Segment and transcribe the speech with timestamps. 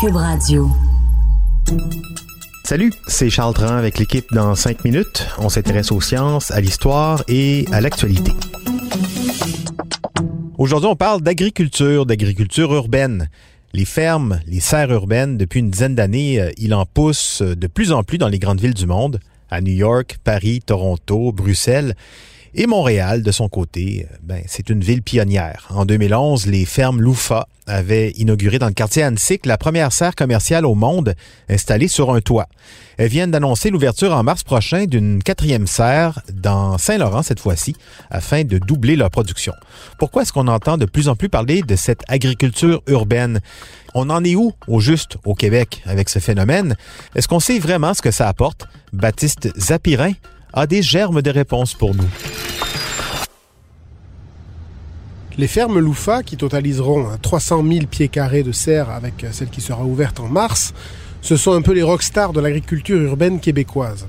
[0.00, 0.70] Cube Radio.
[2.62, 5.26] Salut, c'est Charles Tran avec l'équipe dans 5 minutes.
[5.38, 8.30] On s'intéresse aux sciences, à l'histoire et à l'actualité.
[10.56, 13.28] Aujourd'hui, on parle d'agriculture, d'agriculture urbaine.
[13.72, 17.90] Les fermes, les serres urbaines, depuis une dizaine d'années, euh, il en pousse de plus
[17.90, 19.18] en plus dans les grandes villes du monde,
[19.50, 21.96] à New York, Paris, Toronto, Bruxelles.
[22.54, 25.66] Et Montréal, de son côté, euh, ben, c'est une ville pionnière.
[25.70, 30.64] En 2011, les fermes Loufa avaient inauguré dans le quartier Annecy la première serre commerciale
[30.64, 31.14] au monde
[31.48, 32.48] installée sur un toit.
[32.96, 37.76] Elles viennent d'annoncer l'ouverture en mars prochain d'une quatrième serre dans Saint-Laurent cette fois-ci,
[38.10, 39.52] afin de doubler leur production.
[39.98, 43.40] Pourquoi est-ce qu'on entend de plus en plus parler de cette agriculture urbaine?
[43.94, 46.76] On en est où, au juste, au Québec, avec ce phénomène?
[47.14, 48.66] Est-ce qu'on sait vraiment ce que ça apporte?
[48.92, 50.12] Baptiste Zapirin
[50.52, 52.08] a des germes de réponse pour nous.
[55.38, 59.84] Les fermes Loufa, qui totaliseront 300 000 pieds carrés de serre avec celle qui sera
[59.84, 60.74] ouverte en mars,
[61.22, 64.08] ce sont un peu les rockstars de l'agriculture urbaine québécoise.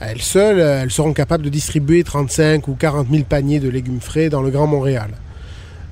[0.00, 4.00] À elles seules, elles seront capables de distribuer 35 ou 40 000 paniers de légumes
[4.00, 5.10] frais dans le Grand Montréal.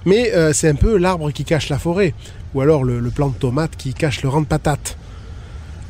[0.05, 2.13] Mais euh, c'est un peu l'arbre qui cache la forêt,
[2.53, 4.97] ou alors le, le plant de tomate qui cache le rang de patate.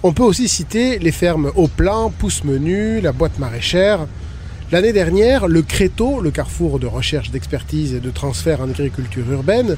[0.02, 4.06] On peut aussi citer les fermes Au Plan, Pousse Menu, la boîte maraîchère,
[4.72, 9.76] L'année dernière, le Créto, le carrefour de recherche, d'expertise et de transfert en agriculture urbaine,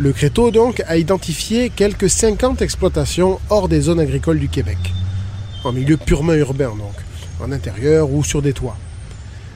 [0.00, 0.12] le
[0.50, 4.78] donc a identifié quelques 50 exploitations hors des zones agricoles du Québec,
[5.62, 6.96] en milieu purement urbain donc,
[7.40, 8.76] en intérieur ou sur des toits.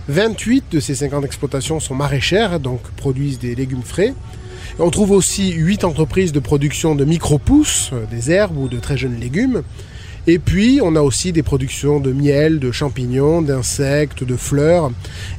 [0.08, 4.14] 28 de ces 50 exploitations sont maraîchères, donc produisent des légumes frais.
[4.78, 8.96] On trouve aussi 8 entreprises de production de micro-pousses, euh, des herbes ou de très
[8.96, 9.64] jeunes légumes,
[10.27, 14.91] et puis, on a aussi des productions de miel, de champignons, d'insectes, de fleurs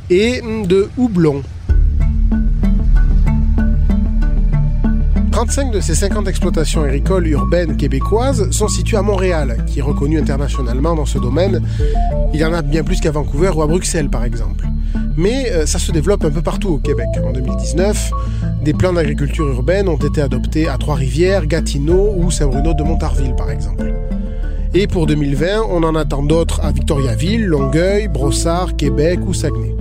[0.10, 1.44] et de houblon.
[5.32, 10.20] 35 de ces 50 exploitations agricoles urbaines québécoises sont situées à Montréal, qui est reconnu
[10.20, 11.62] internationalement dans ce domaine.
[12.34, 14.66] Il y en a bien plus qu'à Vancouver ou à Bruxelles, par exemple.
[15.16, 17.08] Mais euh, ça se développe un peu partout au Québec.
[17.26, 18.12] En 2019,
[18.64, 23.50] des plans d'agriculture urbaine ont été adoptés à Trois-Rivières, Gatineau ou Saint-Bruno de Montarville, par
[23.50, 23.94] exemple.
[24.76, 29.76] Et pour 2020, on en attend d'autres à Victoriaville, Longueuil, Brossard, Québec ou Saguenay.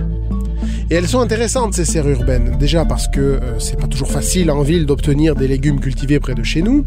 [0.89, 4.49] Et elles sont intéressantes ces serres urbaines, déjà parce que euh, c'est pas toujours facile
[4.49, 6.85] en ville d'obtenir des légumes cultivés près de chez nous.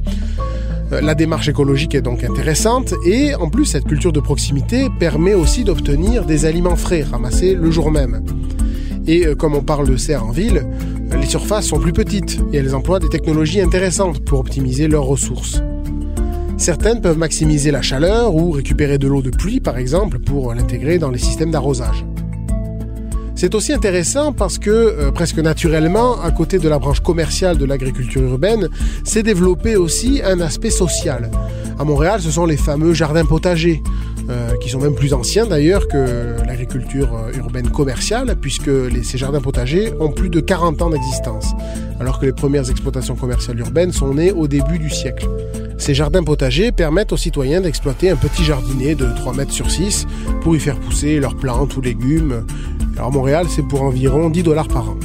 [0.92, 5.34] Euh, la démarche écologique est donc intéressante et en plus cette culture de proximité permet
[5.34, 8.24] aussi d'obtenir des aliments frais ramassés le jour même.
[9.06, 10.66] Et euh, comme on parle de serres en ville,
[11.20, 15.62] les surfaces sont plus petites et elles emploient des technologies intéressantes pour optimiser leurs ressources.
[16.62, 21.00] Certaines peuvent maximiser la chaleur ou récupérer de l'eau de pluie, par exemple, pour l'intégrer
[21.00, 22.06] dans les systèmes d'arrosage.
[23.34, 27.64] C'est aussi intéressant parce que, euh, presque naturellement, à côté de la branche commerciale de
[27.64, 28.68] l'agriculture urbaine,
[29.02, 31.32] s'est développé aussi un aspect social.
[31.80, 33.82] À Montréal, ce sont les fameux jardins potagers,
[34.30, 38.70] euh, qui sont même plus anciens d'ailleurs que l'agriculture euh, urbaine commerciale, puisque
[39.02, 41.46] ces jardins potagers ont plus de 40 ans d'existence,
[41.98, 45.26] alors que les premières exploitations commerciales urbaines sont nées au début du siècle.
[45.82, 50.06] Ces jardins potagers permettent aux citoyens d'exploiter un petit jardinet de 3 mètres sur 6
[50.41, 52.47] pour y faire pousser leurs plantes ou légumes.
[52.97, 54.97] Alors Montréal, c'est pour environ 10 dollars par an.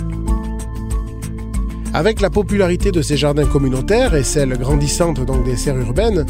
[1.96, 6.28] Avec la popularité de ces jardins communautaires et celle grandissante donc des serres urbaines,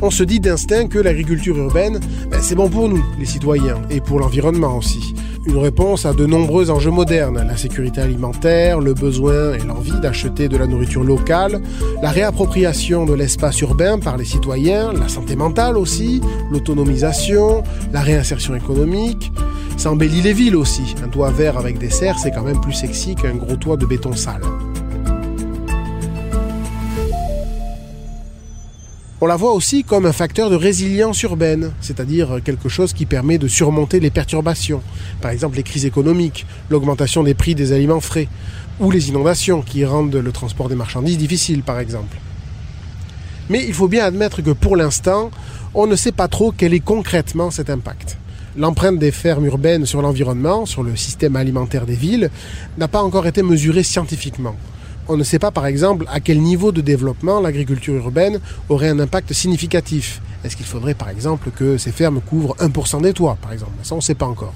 [0.00, 1.98] on se dit d'instinct que l'agriculture urbaine,
[2.30, 5.16] ben, c'est bon pour nous, les citoyens, et pour l'environnement aussi
[5.48, 10.48] une réponse à de nombreux enjeux modernes, la sécurité alimentaire, le besoin et l'envie d'acheter
[10.48, 11.60] de la nourriture locale,
[12.02, 16.20] la réappropriation de l'espace urbain par les citoyens, la santé mentale aussi,
[16.50, 19.32] l'autonomisation, la réinsertion économique.
[19.76, 20.94] Ça embellit les villes aussi.
[21.04, 23.86] Un toit vert avec des serres, c'est quand même plus sexy qu'un gros toit de
[23.86, 24.42] béton sale.
[29.20, 33.36] On la voit aussi comme un facteur de résilience urbaine, c'est-à-dire quelque chose qui permet
[33.36, 34.80] de surmonter les perturbations,
[35.20, 38.28] par exemple les crises économiques, l'augmentation des prix des aliments frais,
[38.78, 42.16] ou les inondations qui rendent le transport des marchandises difficile, par exemple.
[43.48, 45.32] Mais il faut bien admettre que pour l'instant,
[45.74, 48.18] on ne sait pas trop quel est concrètement cet impact.
[48.56, 52.30] L'empreinte des fermes urbaines sur l'environnement, sur le système alimentaire des villes,
[52.76, 54.54] n'a pas encore été mesurée scientifiquement
[55.08, 59.00] on ne sait pas par exemple à quel niveau de développement l'agriculture urbaine aurait un
[59.00, 60.20] impact significatif.
[60.44, 63.72] Est-ce qu'il faudrait par exemple que ces fermes couvrent 1% des toits, par exemple?
[63.82, 64.54] Ça, on ne sait pas encore.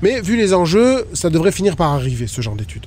[0.00, 2.86] Mais vu les enjeux, ça devrait finir par arriver, ce genre d'études.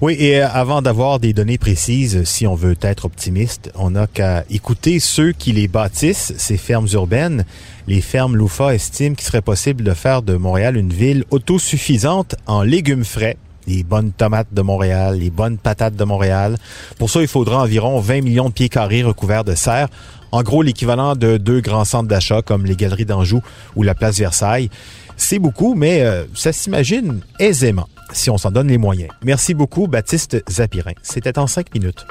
[0.00, 4.06] Oui, et euh, avant d'avoir des données précises, si on veut être optimiste, on n'a
[4.06, 7.44] qu'à écouter ceux qui les bâtissent, ces fermes urbaines.
[7.86, 12.62] Les fermes Loufa estiment qu'il serait possible de faire de Montréal une ville autosuffisante en
[12.62, 16.56] légumes frais les bonnes tomates de Montréal, les bonnes patates de Montréal.
[16.98, 19.88] Pour ça, il faudra environ 20 millions de pieds carrés recouverts de serre.
[20.32, 23.40] En gros, l'équivalent de deux grands centres d'achat comme les Galeries d'Anjou
[23.76, 24.68] ou la Place Versailles.
[25.16, 29.10] C'est beaucoup, mais euh, ça s'imagine aisément si on s'en donne les moyens.
[29.24, 30.92] Merci beaucoup, Baptiste Zapirin.
[31.02, 32.06] C'était en cinq minutes.